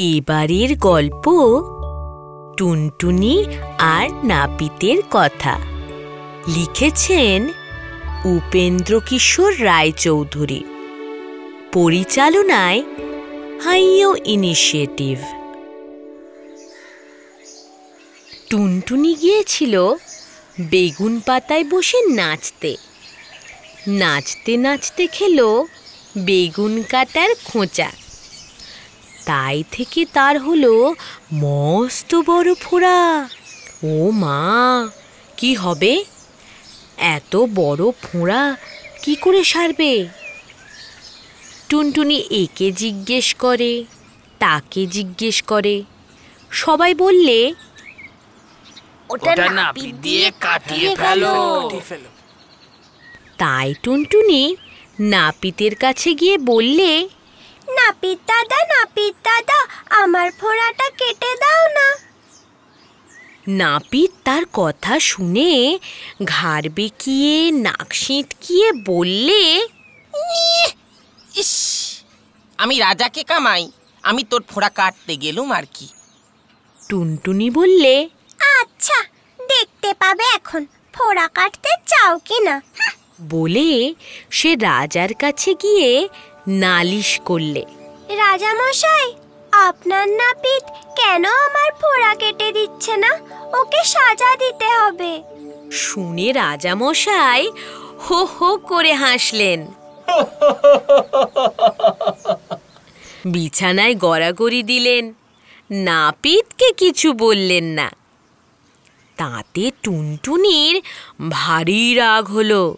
[0.00, 1.24] এবারের গল্প
[2.58, 3.44] টুনটুনি
[3.78, 5.58] আর নাপিতের কথা।
[6.56, 7.48] লিখেছেন
[8.24, 10.64] উপেন্দ্র কিশোর রায়চৌধুরী।
[11.72, 12.82] পরিচালনায়
[13.64, 15.18] হাইও ইনিশিয়েটিভ।
[18.50, 19.94] টুনটুনি গিয়েছিল
[20.60, 22.76] বেগুন পাতায় বসে নাচতে।
[23.88, 25.66] নাচতে নাচতে খেলো
[26.18, 27.90] বেগুন কাটার খোঁচা।
[29.28, 30.94] তাই থেকে তার হলো
[31.32, 33.28] মস্ত বড় ফোড়া।
[33.84, 34.40] ও মা
[35.36, 36.04] কি হবে?
[36.96, 38.56] এত বড় ফোঁড়া
[39.02, 39.92] কি করে সারবে?
[41.68, 43.72] টুনটুনি একে জিজ্ঞেস করে
[44.38, 45.82] তাকে জিজ্ঞেস করে।
[46.50, 47.38] সবাই বললে
[49.10, 51.34] ওটা নাপিত দিয়ে কাটিয়ে ফেলো।
[53.38, 54.42] তাই টুনটুনি
[55.14, 56.90] নাপিতের কাছে গিয়ে বললে
[57.68, 59.58] নাপিত দাদা নাপিত দাদা
[59.90, 61.86] আমার ফোড়াটা কেটে দাও না।
[63.46, 65.78] নাপিত তার কথা শুনে
[66.24, 69.42] ঘাড় বেঁকিয়ে নাক সিঁটকিয়ে বললে
[71.34, 71.52] ইস
[72.58, 73.64] আমি রাজাকে কামাই
[74.04, 75.86] আমি তোর ফোড়া কাটতে গেলুম আর কি।
[76.88, 77.94] টুনটুনি বললে
[78.60, 78.98] আচ্ছা
[79.38, 80.62] দেখতে পাবে এখন
[80.94, 82.56] ফোড়া কাটতে চাও কি না
[83.30, 83.70] বলে
[84.30, 85.90] সে রাজার কাছে গিয়ে
[86.48, 87.64] নালিশ করলে।
[88.08, 89.14] রাজা মশাই
[89.52, 90.62] আপনার নাপিত
[90.96, 93.18] কেন আমার ফোড়া কেটে দিচ্ছে না?
[93.60, 95.22] ওকে সাজা দিতে হবে।
[95.72, 97.50] শুনে রাজামশাই
[98.10, 99.66] হো হো করে হাসলেন।
[103.24, 105.14] বিছানায় গড়াগড়ি দিলেন।
[105.70, 107.90] নাপিতকে কিছু বললেন না।
[109.16, 110.82] তাতে টুনটুনির
[111.30, 112.76] ভারী রাগ হলো।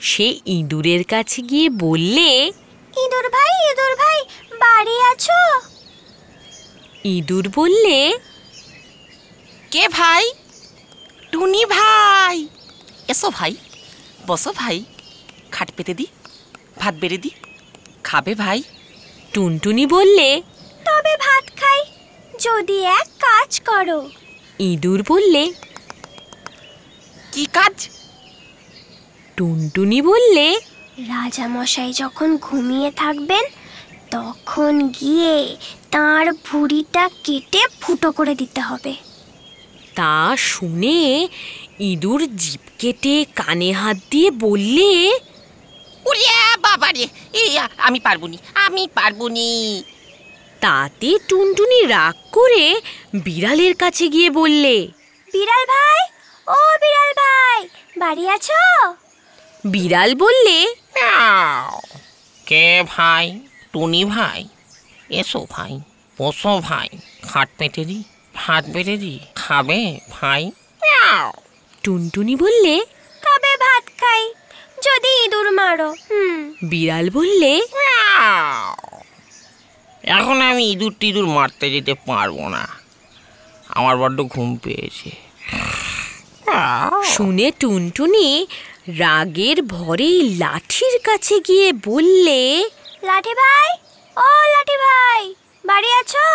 [0.00, 2.52] সে ইঁদুরের কাছে গিয়ে বললে
[2.96, 4.18] ইঁদুর ভাই ইঁদুর ভাই
[4.58, 5.40] বাড়ি আছো?
[7.04, 7.98] ইঁদুর বললে
[9.70, 10.24] কে ভাই?
[11.32, 12.36] টুনি ভাই।
[13.08, 13.52] এসো ভাই
[14.26, 14.84] বসো ভাই।
[15.52, 16.06] খাট পেতে দি
[16.78, 17.30] ভাত বেড়ে দি
[18.04, 18.62] খাবে ভাই।
[19.34, 20.28] টুনটুনি বললে
[20.84, 21.80] তবে ভাত খাই
[22.40, 23.98] যদি এক কাজ করো।
[24.58, 25.42] ইঁদুর বললে
[27.32, 27.88] কি কাজ?
[29.36, 30.46] টুনটুনি বললে
[30.96, 33.44] রাজা মশাই যখন ঘুমিয়ে থাকবেন
[34.10, 35.56] তখন গিয়ে
[35.90, 38.94] তার ভুঁড়িটা কেটে ফুটো করে দিতে হবে
[39.94, 41.28] তা শুনে
[41.78, 45.10] ইঁদুর জিপ কেটে কানে হাত দিয়ে বললে
[46.04, 49.82] উড়িয়া বাবা রে এই আমি পারবুনি আমি পারবুনি
[50.60, 52.80] তাতে টুনটুনি রাগ করে
[53.14, 54.88] বিড়ালের কাছে গিয়ে বললে
[55.28, 56.00] বিড়াল ভাই
[56.46, 58.62] ও বিড়াল ভাই বাড়ি আছো
[59.64, 60.81] বিড়াল বললে।
[62.46, 63.24] কে ভাই?
[63.72, 64.40] টুনি ভাই?
[65.10, 65.72] এসো ভাই
[66.18, 66.88] বসো ভাই।
[67.22, 67.98] খাট পেতে দি
[68.34, 69.80] ভাত বেড়ে দি। খাবে
[70.10, 70.42] ভাই।
[71.82, 72.74] টুনটুনি বললে
[73.22, 74.22] তবে ভাত খাই
[74.82, 75.90] যদি ইঁদুর মারো।
[76.62, 77.52] বিড়াল বললে।
[80.02, 82.68] এখন আমি ইঁদুর টিঁদুর মারতে যেতে পারব না।
[83.68, 85.10] আমার বড্ড ঘুম পেয়েছে।
[87.04, 88.26] শুনে টুনটুনি
[88.86, 92.40] রাগের ভরে লাঠির কাছে গিয়ে বললে
[93.02, 93.68] লাঠি ভাই
[94.16, 95.22] ও লাঠি ভাই
[95.64, 96.26] বাড়ি আছো?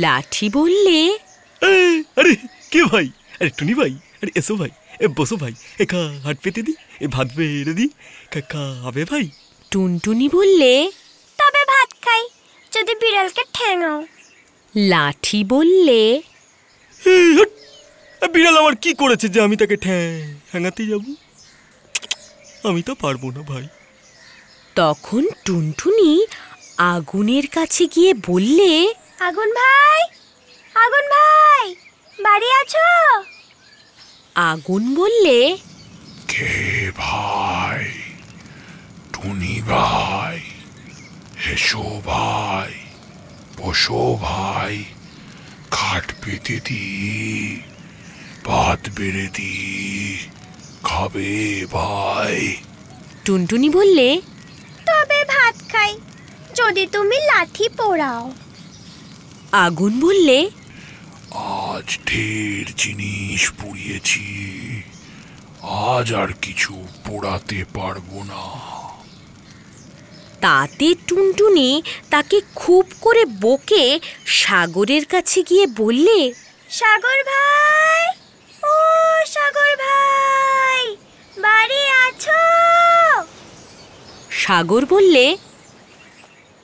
[0.00, 0.98] লাঠি বললে
[2.16, 2.32] আরে
[2.70, 3.06] কে ভাই?
[3.40, 7.06] আরে টুনি ভাই আরে এসো ভাই এ বসো ভাই এ খা হাট পেতে দি এ
[7.06, 7.86] ভাত বেড়ে দি
[8.32, 8.42] খা-
[8.82, 9.24] খাবে ভাই?
[9.72, 10.72] টুনটুনি বললে
[11.38, 12.22] তবে ভাত খাই
[12.72, 13.98] যদি বিড়ালকে ঠেঙাও।
[14.74, 16.00] লাঠি বললে
[18.22, 20.08] বিড়াল আমার কি করেছে যে আমি তাকে ঠ্যাং
[20.50, 21.04] ঠ্যাঙাতে যাব?
[22.68, 23.64] আমি তো পারব না ভাই।
[24.76, 26.10] তখন টুনটুনি
[26.78, 28.70] আগুনের কাছে গিয়ে বললে
[29.20, 30.00] আগুন ভাই!
[30.76, 31.64] আগুন ভাই!
[32.18, 32.88] বাড়ি আছো?
[34.36, 35.38] আগুন বললে
[36.28, 36.54] কে
[36.96, 37.84] ভাই?
[39.12, 40.38] টুনি ভাই?
[41.52, 42.72] এসো ভাই?
[43.58, 44.84] বসো ভাই?
[45.70, 46.84] খাট পেতে দি
[48.44, 49.54] ভাত বেড়ে দি।
[50.84, 51.30] খাবে
[51.72, 52.36] ভাই।
[53.24, 54.08] টুনটুনি বললে
[54.86, 55.92] তবে ভাত খাই
[56.54, 58.24] যদি তুমি লাঠি পোড়াও।
[59.64, 60.38] আগুন বললে
[61.68, 64.24] আজ ঢের জিনিস পুড়িয়েছি
[65.88, 66.72] আজ আর কিছু
[67.04, 68.44] পোড়াতে পারব না।
[70.40, 71.70] তাতে টুনটুনি
[72.10, 73.84] তাকে খুব করে বকে
[74.34, 76.18] সাগরের কাছে গিয়ে বললে
[76.70, 78.02] সাগর ভাই
[78.66, 78.74] ও
[79.34, 80.82] সাগর ভাই
[81.36, 82.42] বাড়ি আছো
[84.44, 85.36] সাগর বললে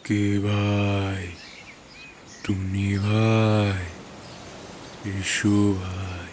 [0.05, 1.27] কে ভাই?
[2.45, 3.85] টুনি ভাই?
[5.11, 6.31] এসো ভাই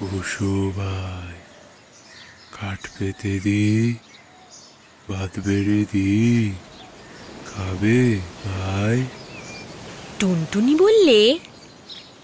[0.00, 1.34] বসো ভাই।
[2.60, 3.94] কাঠ পেতে দি
[5.10, 6.52] ভাত বেড়ে দি।
[7.46, 9.04] খাবে ভাই?
[10.18, 11.38] টুনটুনি বললে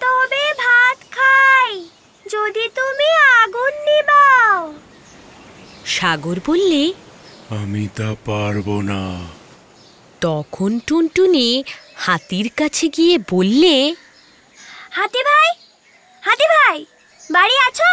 [0.00, 1.84] তবে ভাত খাই
[2.26, 3.08] যদি তুমি
[3.42, 4.74] আগুন নিবাও।
[5.86, 6.92] সাগর বললে
[7.50, 9.02] আমি তা পারব না।
[10.20, 11.48] তখন টুনটুনি
[11.96, 13.94] হাতির কাছে গিয়ে বললে
[14.90, 15.48] হাতি ভাই
[16.22, 16.78] হাতি ভাই
[17.30, 17.92] বাড়ি আছো?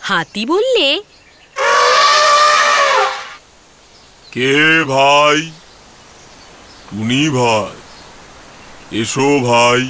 [0.00, 0.88] হাতি বললে
[4.32, 4.54] কে
[4.88, 5.38] ভাই?
[6.88, 7.74] টুনি ভাই
[9.00, 9.82] এসো ভাই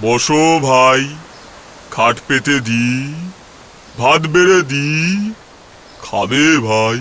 [0.00, 1.00] বসো ভাই
[1.90, 2.86] খাট পেতে দি
[3.98, 4.88] ভাত বেড়ে দি
[6.02, 6.98] খাবে ভাই।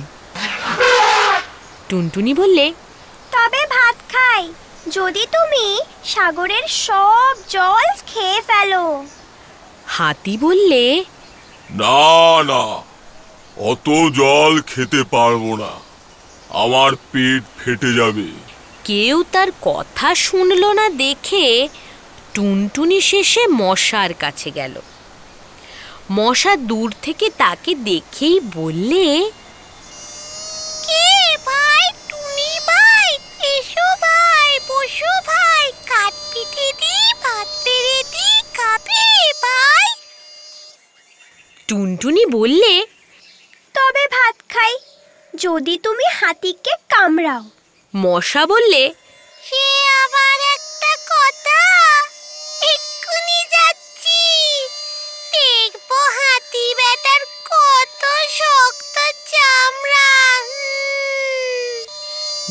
[1.90, 2.74] টুনটুনি বললে
[3.32, 4.44] তবে ভাত খাই
[4.92, 5.66] যদি তুমি
[6.04, 9.06] সাগরের সব জল খেয়ে ফেলো।
[9.88, 11.04] হাতি বললে
[11.70, 12.64] না না
[13.58, 15.72] অত জল খেতে পারব না
[16.50, 18.28] আমার পেট ফেটে যাবে।
[18.84, 21.68] কেউ তার কথা শুনল না দেখে
[22.34, 24.76] টুনটুনি শেষে মশার কাছে গেল।
[26.12, 29.32] মশা দূর থেকে তাকে দেখেই বললে
[31.50, 33.10] ভাই টুনি ভাই
[33.54, 38.28] এসো ভাই বসো ভাই কাঠ পিঠে দি ভাত পেরে দি
[38.58, 39.04] খাবে
[39.44, 39.88] ভাই।
[41.68, 42.74] টুনটুনি বললে
[43.76, 44.74] তবে ভাত খাই
[45.34, 47.44] যদি তুমি হাতিকে কামড়াও।
[47.94, 48.84] মশা বললে
[49.48, 49.66] সে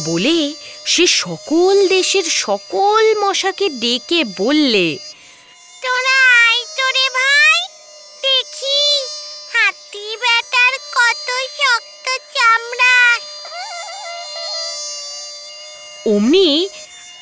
[0.05, 0.55] বলে
[0.87, 4.99] সে সকল দেশের সকল মশাকে ডেকে বললে
[5.83, 7.61] তোরা আয় তোরে ভাই
[8.23, 8.81] দেখি
[9.53, 11.29] হাতি বেটার কত
[11.59, 12.97] শক্ত চামড়া।
[16.07, 16.69] অমনি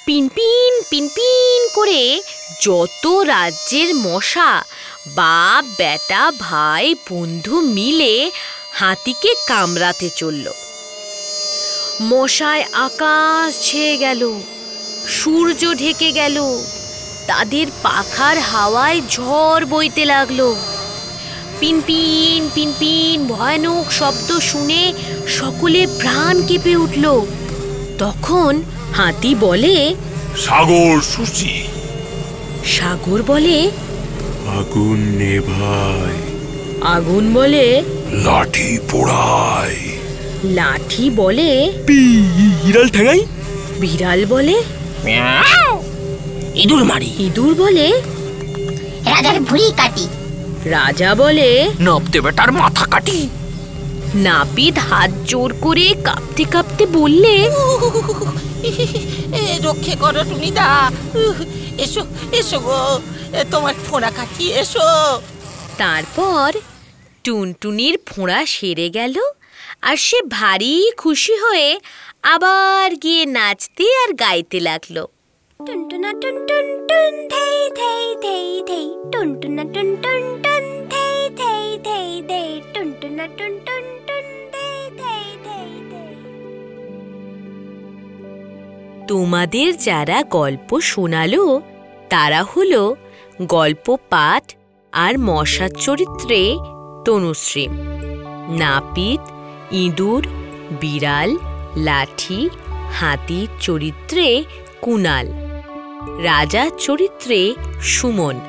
[0.07, 2.23] পিনপিন পিনপিন করে
[2.63, 4.65] যত রাজ্যের মশা
[5.09, 8.31] বাপ বেটা ভাই বন্ধু মিলে
[8.73, 10.64] হাতিকে কামড়াতে চলল।
[12.03, 14.33] মশায় আকাশ ছেয়ে গেল
[15.09, 16.59] সূর্য ঢেকে গেল
[17.27, 20.55] তাদের পাখার হাওয়ায় ঝড় বইতে লাগল।
[21.61, 24.93] পিনপিন পিনপিন ভয়ানক শব্দ শুনে
[25.29, 27.21] সকলে প্রাণ কেঁপে উঠল।
[27.99, 28.63] তখন
[28.95, 29.95] হাতি বলে
[30.39, 31.63] সাগর সুচি।
[32.65, 33.71] সাগর বলে
[34.49, 36.17] আগুন নেভাই
[36.83, 37.83] আগুন বলে
[38.13, 39.94] লাঠি পোড়াই
[40.45, 41.73] লাঠি বলে?
[41.87, 43.21] বিড়াল ঠেঙাই?
[43.81, 44.57] বিড়াল বলে।
[46.55, 47.87] ইঁদুর মারি। ইঁদুর বলে?
[49.05, 50.07] রাজার ভুড়ি কাটি।
[50.65, 51.71] রাজা বলে?
[51.81, 53.29] নবতে বেটার মাথা কাটি।
[54.15, 57.35] নাপিত হাত জোর করে কাঁপতে কাঁপতে বললে
[59.41, 60.91] এ রক্ষে করো তুমি দা
[61.79, 62.03] এসো
[62.33, 63.01] এসো গো।
[63.39, 64.89] এ তোমার ফোঁড়া কাটি এসো।
[65.79, 66.53] তারপর
[67.25, 69.17] টুনটুনির ফোঁড়া সেরে গেল।
[69.89, 71.69] আর সে ভারী খুশি হয়ে
[72.35, 74.97] আবার গিয়ে নাচতে আর গাইতে লাগল।
[75.61, 76.67] টুনটুনা টুন টুন
[77.33, 80.25] থেই থেই থেই থেই, টুনটুনা টুন টুন
[80.93, 83.85] থেই থেই থেই থেই, টুনটুনা টুন টুন
[84.53, 85.71] থেই থেই থেই।
[89.09, 91.45] তোমাদের যারা গল্প শোনালো,
[92.13, 92.83] তারা হলো
[93.57, 94.45] গল্প পাঠ
[94.93, 96.41] আর মশার চরিত্রে
[97.07, 97.67] তনুশ্রী,
[98.61, 99.23] নাপিত
[99.75, 100.27] ইঁদুর,
[100.81, 101.37] বিড়াল,
[101.77, 102.51] লাঠি
[102.93, 104.45] হাতির চরিত্রে
[104.81, 105.29] কুনাল
[106.23, 108.41] রাজার চরিত্রে সুমন।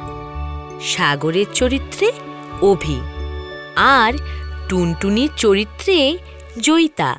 [0.81, 2.11] সাগরের চরিত্রে
[2.61, 2.99] অভি।
[3.75, 4.13] আর
[4.69, 6.17] টুনটুনির চরিত্রে
[6.61, 7.15] জয়িতা।